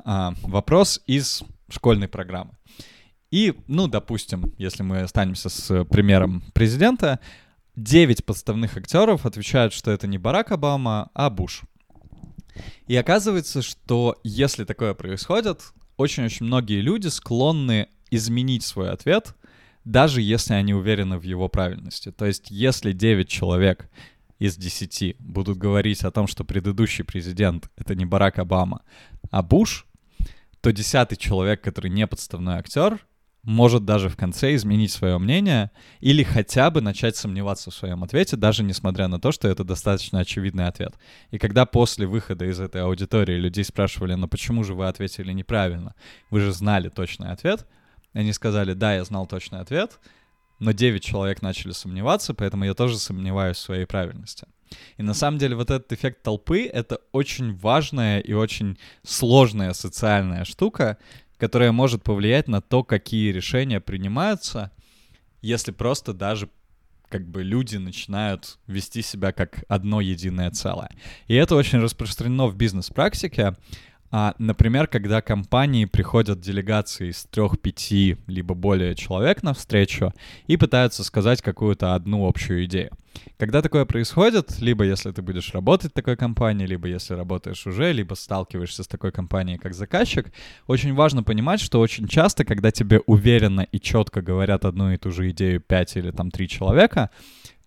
а, 0.06 0.36
вопрос 0.44 1.02
из 1.08 1.44
школьной 1.68 2.08
программы. 2.08 2.52
И, 3.32 3.56
ну, 3.66 3.88
допустим, 3.88 4.54
если 4.60 4.84
мы 4.84 5.02
останемся 5.02 5.50
с 5.50 5.84
примером 5.86 6.44
президента, 6.54 7.20
9 7.76 8.24
подставных 8.24 8.78
актеров 8.78 9.26
отвечают, 9.26 9.74
что 9.74 9.90
это 9.90 10.06
не 10.06 10.20
Барак 10.20 10.52
Обама, 10.52 11.10
а 11.16 11.32
Буш. 11.32 11.64
И 12.88 12.96
оказывается, 12.96 13.62
что 13.62 14.20
если 14.24 14.66
такое 14.66 14.94
происходит, 14.94 15.62
очень-очень 15.98 16.46
многие 16.46 16.82
люди 16.82 17.08
склонны 17.08 17.88
изменить 18.12 18.64
свой 18.64 18.92
ответ, 18.92 19.36
даже 19.86 20.22
если 20.22 20.54
они 20.54 20.74
уверены 20.74 21.18
в 21.18 21.24
его 21.24 21.50
правильности. 21.50 22.12
То 22.12 22.26
есть, 22.26 22.52
если 22.52 22.92
9 22.92 23.28
человек 23.28 23.90
из 24.40 24.58
10 24.58 25.18
будут 25.20 25.58
говорить 25.58 26.04
о 26.04 26.12
том, 26.12 26.28
что 26.28 26.44
предыдущий 26.44 27.04
президент— 27.04 27.70
это 27.78 27.96
не 27.96 28.06
Барак 28.06 28.40
Обама, 28.40 28.82
а 29.32 29.42
Буш, 29.42 29.86
то 30.62 30.72
десятый 30.72 31.18
человек, 31.18 31.62
который 31.62 31.92
не 31.92 32.08
подставной 32.08 32.56
актер, 32.56 33.06
может 33.44 33.84
даже 33.84 34.10
в 34.10 34.16
конце 34.16 34.56
изменить 34.56 34.92
свое 34.92 35.18
мнение 35.18 35.72
или 36.00 36.24
хотя 36.24 36.72
бы 36.72 36.82
начать 36.82 37.18
сомневаться 37.18 37.72
в 37.72 37.76
своем 37.76 38.04
ответе, 38.04 38.38
даже 38.38 38.64
несмотря 38.64 39.08
на 39.08 39.20
то, 39.20 39.32
что 39.32 39.48
это 39.48 39.64
достаточно 39.64 40.20
очевидный 40.20 40.68
ответ. 40.68 40.96
И 41.32 41.38
когда 41.38 41.66
после 41.66 42.08
выхода 42.08 42.46
из 42.46 42.60
этой 42.60 42.82
аудитории 42.82 43.36
людей 43.36 43.66
спрашивали, 43.66 44.14
ну 44.14 44.28
почему 44.28 44.64
же 44.64 44.74
вы 44.74 44.88
ответили 44.88 45.34
неправильно, 45.34 45.94
вы 46.30 46.40
же 46.40 46.54
знали 46.54 46.90
точный 46.90 47.32
ответ, 47.32 47.68
они 48.14 48.32
сказали, 48.32 48.74
да, 48.74 48.96
я 48.96 49.04
знал 49.04 49.28
точный 49.28 49.60
ответ, 49.60 50.00
но 50.60 50.72
9 50.72 51.04
человек 51.04 51.42
начали 51.42 51.72
сомневаться, 51.72 52.34
поэтому 52.34 52.64
я 52.64 52.74
тоже 52.74 52.98
сомневаюсь 52.98 53.58
в 53.58 53.62
своей 53.62 53.86
правильности. 53.86 54.48
И 54.98 55.04
на 55.04 55.14
самом 55.14 55.38
деле 55.38 55.56
вот 55.56 55.70
этот 55.70 55.92
эффект 55.92 56.24
толпы— 56.24 56.66
это 56.74 57.00
очень 57.12 57.56
важная 57.58 58.20
и 58.20 58.34
очень 58.34 58.78
сложная 59.04 59.74
социальная 59.74 60.46
штука, 60.46 60.98
которая 61.38 61.72
может 61.72 62.04
повлиять 62.04 62.48
на 62.48 62.62
то, 62.62 62.84
какие 62.84 63.32
решения 63.32 63.80
принимаются, 63.80 64.72
если 65.42 65.72
просто 65.72 66.14
даже 66.14 66.50
как 67.10 67.28
бы 67.28 67.44
люди 67.44 67.78
начинают 67.78 68.58
вести 68.66 69.04
себя 69.04 69.32
как 69.32 69.66
одно 69.68 70.02
единое 70.02 70.50
целое. 70.50 70.90
И 71.28 71.36
это 71.36 71.56
очень 71.56 71.80
распространено 71.80 72.48
в 72.48 72.56
бизнес-практике. 72.56 73.56
А, 74.16 74.36
например, 74.38 74.86
когда 74.86 75.24
компании 75.24 75.86
приходят 75.86 76.40
делегации 76.40 77.10
из 77.10 77.24
трех-пяти 77.24 78.18
либо 78.28 78.54
более 78.54 78.94
человек 78.94 79.42
на 79.42 79.56
встречу 79.56 80.14
и 80.46 80.56
пытаются 80.56 81.04
сказать 81.04 81.42
какую-то 81.42 81.96
одну 81.96 82.28
общую 82.28 82.66
идею. 82.66 82.92
Когда 83.40 83.64
такое 83.64 83.86
происходит, 83.86 84.60
либо 84.60 84.84
если 84.84 85.10
ты 85.10 85.24
будешь 85.24 85.52
работать 85.56 85.90
в 85.90 85.96
такой 85.96 86.16
компании, 86.16 86.68
либо 86.68 86.88
если 86.88 87.16
работаешь 87.16 87.66
уже, 87.66 87.92
либо 87.92 88.14
сталкиваешься 88.14 88.84
с 88.84 88.88
такой 88.88 89.12
компанией 89.12 89.58
как 89.58 89.74
заказчик, 89.74 90.32
очень 90.68 90.94
важно 90.94 91.24
понимать, 91.24 91.60
что 91.60 91.80
очень 91.80 92.08
часто, 92.08 92.46
когда 92.46 92.70
тебе 92.70 93.00
уверенно 93.08 93.62
и 93.62 93.80
четко 93.80 94.22
говорят 94.22 94.64
одну 94.64 94.92
и 94.92 94.98
ту 94.98 95.12
же 95.12 95.32
идею 95.32 95.60
пять 95.60 95.98
или 95.98 96.12
там 96.12 96.30
три 96.30 96.48
человека, 96.48 97.10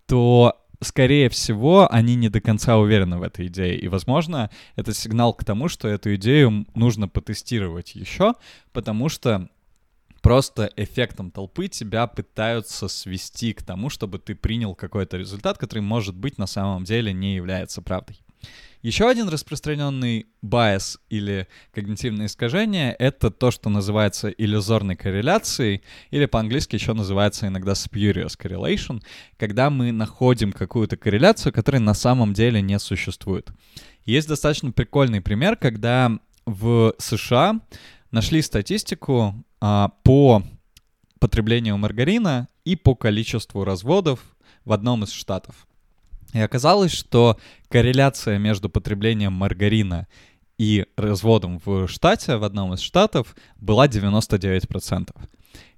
то 0.05 0.55
скорее 0.81 1.29
всего, 1.29 1.91
они 1.91 2.15
не 2.15 2.29
до 2.29 2.41
конца 2.41 2.77
уверены 2.77 3.17
в 3.17 3.23
этой 3.23 3.47
идее. 3.47 3.77
И, 3.77 3.87
возможно, 3.87 4.49
это 4.75 4.93
сигнал 4.93 5.33
к 5.33 5.43
тому, 5.43 5.67
что 5.67 5.87
эту 5.87 6.15
идею 6.15 6.65
нужно 6.75 7.07
потестировать 7.07 7.95
еще, 7.95 8.33
потому 8.73 9.09
что 9.09 9.49
просто 10.21 10.71
эффектом 10.75 11.31
толпы 11.31 11.67
тебя 11.67 12.07
пытаются 12.07 12.87
свести 12.87 13.53
к 13.53 13.63
тому, 13.63 13.89
чтобы 13.89 14.19
ты 14.19 14.35
принял 14.35 14.75
какой-то 14.75 15.17
результат, 15.17 15.57
который, 15.57 15.79
может 15.79 16.15
быть, 16.15 16.37
на 16.37 16.47
самом 16.47 16.83
деле 16.83 17.13
не 17.13 17.35
является 17.35 17.81
правдой. 17.81 18.19
Еще 18.81 19.09
один 19.09 19.27
распространенный 19.27 20.27
байс 20.41 20.99
или 21.09 21.47
когнитивное 21.73 22.27
искажение— 22.27 22.93
это 22.99 23.31
то, 23.31 23.49
что 23.49 23.69
называется 23.69 24.29
иллюзорной 24.29 24.95
корреляцией, 24.95 25.81
или 26.11 26.25
по-английски 26.25 26.75
еще 26.75 26.93
называется 26.93 27.47
иногда 27.47 27.71
spurious 27.71 28.37
correlation, 28.39 29.01
когда 29.37 29.69
мы 29.69 29.91
находим 29.91 30.51
какую-то 30.51 30.95
корреляцию, 30.95 31.53
которая 31.53 31.81
на 31.81 31.95
самом 31.95 32.33
деле 32.33 32.61
не 32.61 32.77
существует. 32.77 33.49
Есть 34.05 34.27
достаточно 34.27 34.71
прикольный 34.71 35.21
пример, 35.21 35.55
когда 35.55 36.11
в 36.45 36.93
США 36.99 37.59
нашли 38.11 38.41
статистику 38.41 39.43
а, 39.59 39.89
по 40.03 40.43
потреблению 41.19 41.77
маргарина 41.77 42.47
и 42.63 42.75
по 42.75 42.95
количеству 42.95 43.63
разводов 43.63 44.19
в 44.65 44.71
одном 44.71 45.03
из 45.03 45.11
штатов. 45.11 45.67
И 46.33 46.39
оказалось, 46.39 46.91
что 46.91 47.37
корреляция 47.69 48.37
между 48.37 48.69
потреблением 48.69 49.33
маргарина 49.33 50.07
и 50.57 50.85
разводом 50.97 51.61
в 51.63 51.87
штате, 51.87 52.37
в 52.37 52.43
одном 52.43 52.73
из 52.73 52.79
штатов, 52.79 53.35
была 53.59 53.87
99%. 53.87 55.09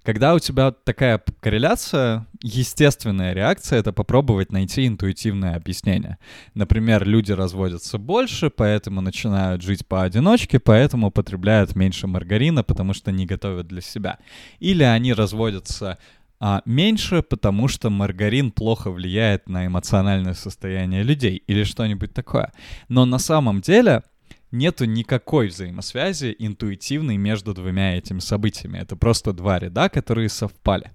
Когда 0.03 0.33
у 0.33 0.39
тебя 0.39 0.71
такая 0.71 1.21
корреляция, 1.41 2.25
естественная 2.41 3.33
реакция— 3.33 3.79
это 3.81 3.91
попробовать 3.91 4.51
найти 4.51 4.87
интуитивное 4.87 5.55
объяснение. 5.55 6.17
Например, 6.53 7.05
люди 7.05 7.33
разводятся 7.33 7.97
больше, 7.97 8.49
поэтому 8.49 9.01
начинают 9.01 9.61
жить 9.61 9.85
поодиночке, 9.85 10.59
поэтому 10.59 11.11
потребляют 11.11 11.75
меньше 11.75 12.07
маргарина, 12.07 12.63
потому 12.63 12.93
что 12.93 13.11
не 13.11 13.25
готовят 13.25 13.67
для 13.67 13.81
себя. 13.81 14.19
Или 14.59 14.83
они 14.83 15.13
разводятся 15.13 15.97
а 16.39 16.61
меньше, 16.65 17.21
потому 17.21 17.67
что 17.67 17.89
маргарин 17.89 18.51
плохо 18.51 18.91
влияет 18.91 19.49
на 19.49 19.65
эмоциональное 19.65 20.33
состояние 20.33 21.03
людей 21.03 21.43
или 21.47 21.63
что-нибудь 21.63 22.13
такое. 22.13 22.53
Но 22.87 23.05
на 23.05 23.19
самом 23.19 23.61
деле 23.61 24.03
нету 24.51 24.85
никакой 24.85 25.47
взаимосвязи 25.47 26.35
интуитивной 26.39 27.17
между 27.17 27.53
двумя 27.53 27.97
этими 27.97 28.19
событиями. 28.19 28.77
Это 28.77 28.95
просто 28.95 29.33
два 29.33 29.59
ряда, 29.59 29.89
которые 29.89 30.29
совпали. 30.29 30.91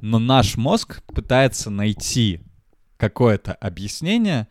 Но 0.00 0.18
наш 0.18 0.56
мозг 0.56 1.02
пытается 1.06 1.70
найти 1.70 2.40
какое-то 2.96 3.54
объяснение, 3.54 4.48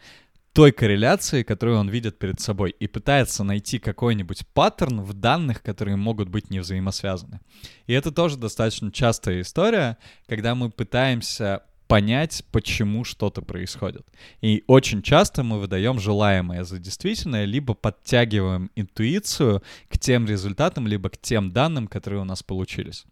той 0.54 0.72
корреляции, 0.72 1.44
которую 1.44 1.80
он 1.80 1.90
видит 1.90 2.20
перед 2.20 2.40
собой, 2.40 2.76
и 2.78 2.88
пытается 2.88 3.44
найти 3.44 3.80
какой-нибудь 3.80 4.46
паттерн 4.54 5.02
в 5.02 5.14
данных, 5.14 5.64
которые 5.64 5.96
могут 5.96 6.30
быть 6.30 6.50
не 6.50 6.60
взаимосвязаны. 6.60 7.40
И 7.88 7.94
это 7.94 8.12
тоже 8.12 8.38
достаточно 8.38 8.92
частая 8.92 9.42
история, 9.42 9.98
когда 10.28 10.56
мы 10.56 10.70
пытаемся 10.70 11.64
понять, 11.88 12.46
почему 12.52 13.04
что-то 13.04 13.42
происходит. 13.42 14.06
И 14.42 14.64
очень 14.68 15.02
часто 15.02 15.44
мы 15.44 15.60
выдаем 15.60 16.00
желаемое 16.00 16.64
за 16.64 16.80
действительное, 16.80 17.44
либо 17.44 17.74
подтягиваем 17.74 18.72
интуицию 18.76 19.62
к 19.90 20.00
тем 20.00 20.26
результатам, 20.26 20.88
либо 20.88 21.10
к 21.10 21.18
тем 21.18 21.52
данным, 21.52 21.88
которые 21.88 22.22
у 22.22 22.26
нас 22.26 22.44
получились. 22.44 23.06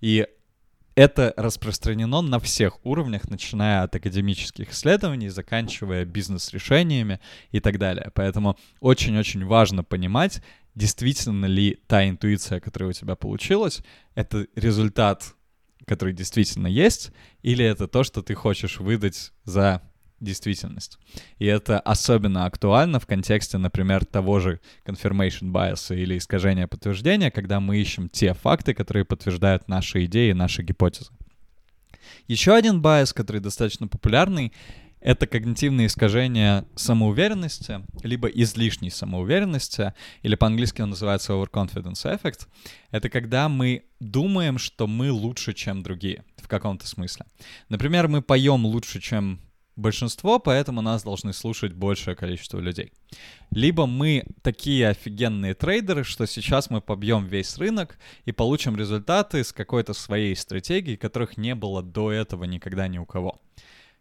И 0.00 0.26
это 0.96 1.34
распространено 1.36 2.22
на 2.22 2.40
всех 2.40 2.84
уровнях, 2.84 3.28
начиная 3.28 3.82
от 3.82 3.94
академических 3.94 4.72
исследований, 4.72 5.28
заканчивая 5.28 6.06
бизнес-решениями 6.06 7.20
и 7.52 7.60
так 7.60 7.78
далее. 7.78 8.10
Поэтому 8.14 8.58
очень-очень 8.80 9.44
важно 9.44 9.84
понимать, 9.84 10.42
действительно 10.74 11.44
ли 11.44 11.78
та 11.86 12.08
интуиция, 12.08 12.60
которая 12.60 12.90
у 12.90 12.92
тебя 12.94 13.14
получилась, 13.14 13.82
это 14.14 14.46
результат, 14.56 15.34
который 15.86 16.14
действительно 16.14 16.66
есть, 16.66 17.12
или 17.42 17.64
это 17.64 17.88
то, 17.88 18.02
что 18.02 18.22
ты 18.22 18.34
хочешь 18.34 18.80
выдать 18.80 19.32
за 19.44 19.82
действительность. 20.20 20.98
И 21.38 21.46
это 21.46 21.78
особенно 21.80 22.46
актуально 22.46 22.98
в 23.00 23.06
контексте, 23.06 23.58
например, 23.58 24.04
того 24.04 24.40
же 24.40 24.60
confirmation 24.86 25.52
bias 25.52 25.94
или 25.94 26.16
искажения 26.16 26.66
подтверждения, 26.66 27.30
когда 27.30 27.60
мы 27.60 27.78
ищем 27.78 28.08
те 28.08 28.34
факты, 28.34 28.74
которые 28.74 29.04
подтверждают 29.04 29.68
наши 29.68 30.04
идеи, 30.06 30.32
наши 30.32 30.62
гипотезы. 30.62 31.10
Еще 32.28 32.54
один 32.54 32.80
bias, 32.80 33.12
который 33.14 33.40
достаточно 33.40 33.88
популярный, 33.88 34.52
это 35.00 35.26
когнитивные 35.26 35.86
искажения 35.86 36.64
самоуверенности, 36.74 37.82
либо 38.02 38.28
излишней 38.28 38.90
самоуверенности, 38.90 39.92
или 40.22 40.34
по-английски 40.34 40.82
он 40.82 40.90
называется 40.90 41.34
overconfidence 41.34 42.04
effect. 42.04 42.48
Это 42.90 43.08
когда 43.08 43.48
мы 43.48 43.84
думаем, 44.00 44.58
что 44.58 44.86
мы 44.86 45.12
лучше, 45.12 45.52
чем 45.52 45.82
другие. 45.82 46.24
в 46.38 46.48
каком-то 46.48 46.86
смысле. 46.86 47.26
Например, 47.68 48.06
мы 48.06 48.22
поем 48.22 48.66
лучше, 48.66 49.00
чем 49.00 49.40
большинство, 49.76 50.38
поэтому 50.38 50.80
нас 50.80 51.02
должны 51.02 51.32
слушать 51.32 51.72
большее 51.72 52.16
количество 52.16 52.58
людей. 52.58 52.92
Либо 53.50 53.86
мы 53.86 54.24
такие 54.42 54.88
офигенные 54.88 55.54
трейдеры, 55.54 56.02
что 56.02 56.26
сейчас 56.26 56.70
мы 56.70 56.80
побьем 56.80 57.26
весь 57.26 57.56
рынок 57.58 57.98
и 58.24 58.32
получим 58.32 58.76
результаты 58.76 59.44
с 59.44 59.52
какой-то 59.52 59.94
своей 59.94 60.34
стратегией, 60.34 60.96
которых 60.96 61.36
не 61.36 61.54
было 61.54 61.82
до 61.82 62.10
этого 62.10 62.44
никогда 62.44 62.88
ни 62.88 62.98
у 62.98 63.06
кого. 63.06 63.38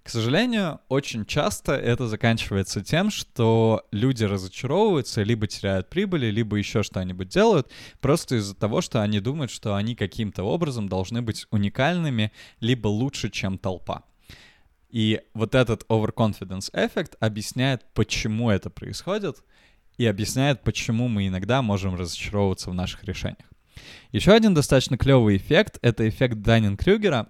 К 0.05 0.10
сожалению, 0.10 0.82
очень 0.88 1.25
часто 1.25 1.74
это 1.74 2.08
заканчивается 2.08 2.84
тем, 2.84 3.10
что 3.10 3.88
люди 3.91 4.24
разочаровываются, 4.24 5.24
либо 5.24 5.48
теряют 5.48 5.89
прибыли, 5.89 6.27
либо 6.27 6.58
еще 6.58 6.84
что-нибудь 6.84 7.29
делают, 7.29 7.72
просто 8.01 8.36
из-за 8.36 8.55
того, 8.55 8.82
что 8.82 9.01
они 9.01 9.20
думают, 9.20 9.50
что 9.50 9.74
они 9.74 9.96
каким-то 9.96 10.44
образом 10.44 10.88
должны 10.88 11.24
быть 11.24 11.48
уникальными, 11.50 12.32
либо 12.60 12.88
лучше, 12.88 13.32
чем 13.32 13.58
толпа. 13.58 14.03
И 14.95 15.19
вот 15.33 15.55
этот 15.55 15.83
overconfidence 15.89 16.69
эффект 16.71 17.17
объясняет, 17.19 17.83
почему 17.93 18.49
это 18.49 18.69
происходит, 18.69 19.43
и 19.97 20.05
объясняет, 20.05 20.63
почему 20.63 21.09
мы 21.09 21.27
иногда 21.27 21.61
можем 21.61 21.95
разочаровываться 21.95 22.69
в 22.69 22.73
наших 22.75 23.03
решениях. 23.03 23.49
Еще 24.13 24.31
один 24.31 24.53
достаточно 24.53 24.97
клевый 24.97 25.35
эффект— 25.35 25.79
это 25.81 26.07
эффект 26.07 26.37
Даннин-Крюгера. 26.37 27.27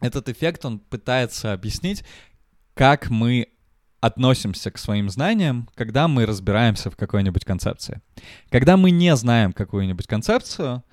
Этот 0.00 0.28
эффект, 0.28 0.64
он 0.64 0.78
пытается 0.78 1.52
объяснить, 1.52 2.04
как 2.74 3.10
мы 3.10 3.48
относимся 4.00 4.70
к 4.70 4.78
своим 4.78 5.10
знаниям, 5.10 5.68
когда 5.74 6.06
мы 6.06 6.26
разбираемся 6.26 6.92
в 6.92 6.96
какой-нибудь 6.96 7.44
концепции. 7.44 8.02
Когда 8.50 8.76
мы 8.76 8.92
не 8.92 9.16
знаем 9.16 9.52
какую-нибудь 9.52 10.06
концепцию, 10.06 10.84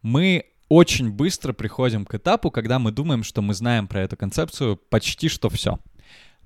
мы 0.00 0.46
очень 0.70 1.10
быстро 1.10 1.52
приходим 1.52 2.06
к 2.06 2.14
этапу, 2.14 2.50
когда 2.50 2.78
мы 2.78 2.92
думаем, 2.92 3.24
что 3.24 3.42
мы 3.42 3.54
знаем 3.54 3.88
про 3.88 4.02
эту 4.02 4.16
концепцию 4.16 4.76
почти 4.76 5.28
что 5.28 5.50
все. 5.50 5.80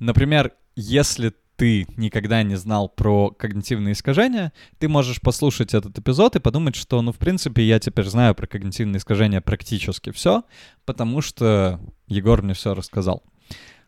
Например, 0.01 0.53
если 0.75 1.35
ты 1.57 1.87
никогда 1.97 2.43
не 2.43 2.57
знал 2.57 2.89
про 2.89 3.31
когнитивные 3.31 3.93
искажения, 3.93 4.53
ты 4.79 4.89
можешь 4.89 5.21
послушать 5.21 5.75
этот 5.75 5.99
эпизод 5.99 6.37
и 6.37 6.41
подумать, 6.41 6.75
что, 6.75 7.01
ну, 7.03 7.13
в 7.13 7.19
принципе, 7.19 7.63
я 7.63 7.79
теперь 7.79 8.07
знаю 8.07 8.35
про 8.35 8.47
когнитивные 8.47 8.97
искажения 8.99 9.43
практически 9.43 10.11
все, 10.11 10.43
потому 10.87 11.21
что 11.21 11.79
Егор 12.09 12.43
мне 12.43 12.55
все 12.55 12.75
рассказал. 12.75 13.23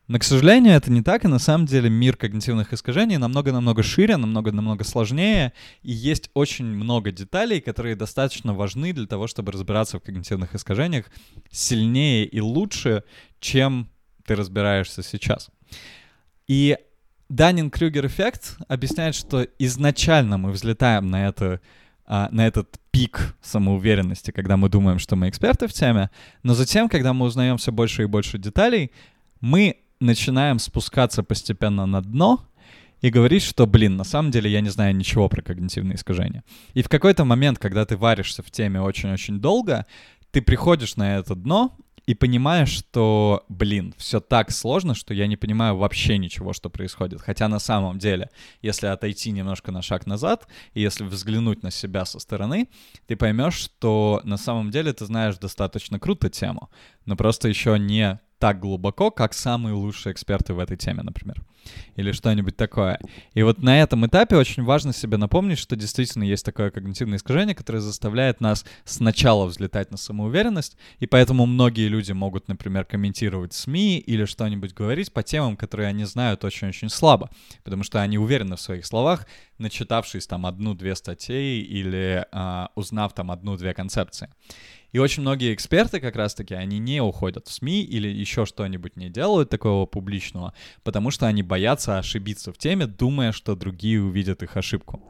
Но, 0.09 0.19
к 0.19 0.25
сожалению, 0.25 0.75
это 0.75 0.93
не 0.93 1.03
так, 1.03 1.25
и 1.25 1.29
на 1.29 1.41
самом 1.41 1.67
деле 1.67 1.91
мир 1.91 2.17
когнитивных 2.17 2.73
искажений 2.73 3.17
намного-намного 3.17 3.83
шире, 3.83 4.17
намного-намного 4.17 4.85
сложнее, 4.85 5.53
и 5.83 5.93
есть 5.93 6.31
очень 6.35 6.67
много 6.67 7.11
деталей, 7.11 7.61
которые 7.61 7.97
достаточно 7.97 8.55
важны 8.55 8.93
для 8.93 9.07
того, 9.07 9.27
чтобы 9.27 9.53
разбираться 9.53 9.99
в 9.99 10.03
когнитивных 10.03 10.55
искажениях 10.55 11.07
сильнее 11.51 12.25
и 12.25 12.41
лучше, 12.41 13.03
чем 13.41 13.89
ты 14.25 14.37
разбираешься 14.37 15.03
сейчас. 15.03 15.51
И 16.47 16.79
Даннин-Крюгер 17.29 18.07
эффект 18.07 18.57
объясняет, 18.69 19.17
что 19.17 19.43
изначально 19.59 20.39
мы 20.39 20.53
взлетаем 20.53 21.09
на 21.09 21.27
это 21.27 21.61
а, 22.09 22.29
на 22.31 22.47
этот 22.47 22.79
пик 22.93 23.35
самоуверенности, 23.43 24.31
когда 24.31 24.57
мы 24.57 24.69
думаем, 24.69 25.01
что 25.01 25.17
мы 25.17 25.29
эксперты 25.29 25.67
в 25.67 25.73
теме, 25.73 26.11
но 26.45 26.55
затем, 26.55 26.89
когда 26.89 27.13
мы 27.13 27.27
узнаем 27.27 27.57
все 27.57 27.73
больше 27.73 28.05
и 28.05 28.07
больше 28.07 28.39
деталей, 28.39 28.93
мы 29.41 29.79
начинаем 30.01 30.59
спускаться 30.59 31.23
постепенно 31.23 31.87
на 31.87 32.01
дно 32.01 32.45
и 33.01 33.11
говорить, 33.11 33.43
что, 33.43 33.67
блин, 33.67 33.97
на 33.97 34.05
самом 34.05 34.31
деле 34.31 34.51
я 34.51 34.61
не 34.61 34.71
знаю 34.71 34.97
ничего 34.97 35.29
про 35.29 35.43
когнитивные 35.43 35.97
искажения. 35.97 36.45
И 36.75 36.83
в 36.83 36.89
какой-то 36.89 37.25
момент, 37.25 37.59
когда 37.59 37.85
ты 37.85 37.97
варишься 37.97 38.43
в 38.43 38.51
теме 38.51 38.81
очень-очень 38.81 39.41
долго, 39.41 39.87
ты 40.31 40.43
приходишь 40.43 40.97
на 40.97 41.17
это 41.17 41.35
дно 41.35 41.77
и 42.07 42.15
понимаешь, 42.15 42.71
что, 42.71 43.45
блин, 43.49 43.93
все 43.99 44.21
так 44.21 44.53
сложно, 44.53 44.95
что 44.95 45.13
я 45.13 45.27
не 45.27 45.37
понимаю 45.37 45.77
вообще 45.77 46.19
ничего, 46.19 46.53
что 46.53 46.71
происходит. 46.71 47.21
Хотя 47.21 47.49
на 47.49 47.59
самом 47.59 47.99
деле, 47.99 48.31
если 48.63 48.87
отойти 48.87 49.33
немножко 49.33 49.73
на 49.73 49.83
шаг 49.83 50.07
назад, 50.07 50.47
и 50.73 50.81
если 50.81 51.05
взглянуть 51.05 51.65
на 51.65 51.73
себя 51.73 52.05
со 52.05 52.21
стороны, 52.21 52.69
ты 53.07 53.17
поймешь, 53.17 53.55
что 53.55 54.21
на 54.25 54.37
самом 54.37 54.71
деле 54.71 54.93
ты 54.93 55.05
знаешь 55.05 55.37
достаточно 55.39 55.99
круто 55.99 56.31
тему, 56.31 56.71
но 57.07 57.17
просто 57.17 57.49
еще 57.49 57.77
не 57.77 58.21
так 58.39 58.61
глубоко, 58.61 59.11
как 59.11 59.35
самые 59.35 59.75
лучшие 59.75 60.13
эксперты 60.13 60.55
в 60.55 60.59
этой 60.59 60.77
теме, 60.77 61.03
например. 61.03 61.43
Или 61.97 62.13
что-нибудь 62.13 62.57
такое. 62.57 62.99
И 63.35 63.43
вот 63.43 63.63
на 63.63 63.81
этом 63.81 64.07
этапе 64.07 64.37
очень 64.37 64.63
важно 64.63 64.93
себе 64.93 65.17
напомнить, 65.17 65.59
что 65.59 65.77
действительно 65.77 66.25
есть 66.25 66.45
такое 66.45 66.71
когнитивное 66.71 67.19
искажение, 67.19 67.55
которое 67.55 67.81
заставляет 67.81 68.41
нас 68.41 68.65
сначала 68.85 69.47
взлетать 69.47 69.91
на 69.91 69.97
самоуверенность, 69.97 70.77
и 70.99 71.07
поэтому 71.07 71.47
многие 71.47 71.89
люди 71.89 72.13
могут, 72.13 72.49
например, 72.49 72.85
комментировать 72.85 73.53
СМИ 73.53 73.99
или 73.99 74.25
что-нибудь 74.25 74.75
говорить 74.75 75.13
по 75.13 75.23
темам, 75.23 75.57
которые 75.57 75.89
они 75.89 76.05
знают 76.05 76.45
очень-очень 76.45 76.89
слабо, 76.89 77.31
потому 77.65 77.83
что 77.83 78.01
они 78.01 78.19
уверены 78.19 78.57
в 78.57 78.61
своих 78.61 78.87
словах, 78.87 79.27
начитавшись 79.59 80.27
там 80.27 80.47
одну-две 80.47 80.95
статьи 80.95 81.61
или 81.61 82.27
а, 82.33 82.71
узнав 82.75 83.15
там 83.15 83.31
одну-две 83.31 83.75
концепции. 83.75 84.29
И 84.93 84.99
очень 84.99 85.21
многие 85.23 85.53
эксперты 85.53 86.01
как 86.01 86.17
раз-таки, 86.17 86.55
они 86.55 86.79
не 86.79 87.03
уходят 87.03 87.49
в 87.49 87.53
СМИ 87.53 87.83
или 87.83 88.09
еще 88.09 88.47
что-нибудь 88.47 88.97
не 88.97 89.11
делают 89.11 89.51
такого 89.51 89.85
публичного, 89.85 90.55
потому 90.85 91.11
что 91.11 91.27
они 91.27 91.43
боятся 91.57 91.97
ошибиться 91.97 92.53
в 92.53 92.59
теме, 92.59 92.87
думая, 92.87 93.33
что 93.33 93.57
другие 93.57 94.03
увидят 94.03 94.43
их 94.43 94.59
ошибку. 94.59 95.01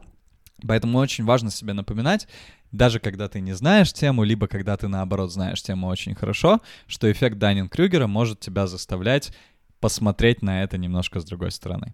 Поэтому 0.65 0.97
очень 0.97 1.25
важно 1.25 1.51
себе 1.51 1.73
напоминать, 1.73 2.25
даже 2.71 3.01
когда 3.01 3.27
ты 3.27 3.41
не 3.41 3.51
знаешь 3.51 3.91
тему, 3.91 4.23
либо 4.23 4.47
когда 4.47 4.77
ты 4.77 4.87
наоборот 4.87 5.33
знаешь 5.33 5.61
тему 5.61 5.87
очень 5.87 6.15
хорошо, 6.15 6.61
что 6.87 7.11
эффект 7.11 7.37
Даннин-Крюгера 7.37 8.07
может 8.07 8.39
тебя 8.39 8.65
заставлять 8.65 9.33
посмотреть 9.81 10.41
на 10.41 10.63
это 10.63 10.77
немножко 10.77 11.19
с 11.19 11.25
другой 11.25 11.51
стороны. 11.51 11.93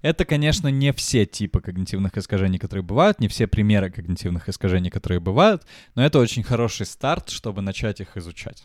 Это, 0.00 0.24
конечно, 0.24 0.66
не 0.66 0.92
все 0.92 1.24
типы 1.24 1.60
когнитивных 1.60 2.18
искажений, 2.18 2.58
которые 2.58 2.82
бывают, 2.82 3.20
не 3.20 3.28
все 3.28 3.46
примеры 3.46 3.92
когнитивных 3.92 4.48
искажений, 4.48 4.90
которые 4.90 5.20
бывают, 5.20 5.62
но 5.94 6.04
это 6.04 6.18
очень 6.18 6.42
хороший 6.42 6.84
старт, 6.84 7.30
чтобы 7.30 7.62
начать 7.62 8.00
их 8.00 8.16
изучать. 8.16 8.64